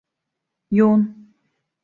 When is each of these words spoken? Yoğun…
Yoğun… 0.71 1.31